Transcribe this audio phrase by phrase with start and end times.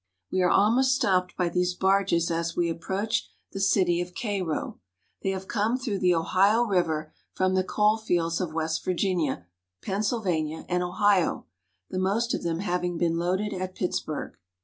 [0.31, 4.79] We are almost stopped by these barges as we approach the city of Cairo.
[5.21, 9.45] They have come through the Ohio River from the coal fields of West Virginia,
[9.83, 11.45] Pennsylvania, and Ohio,
[11.91, 14.37] the most of them having been loaded at Pitts burg.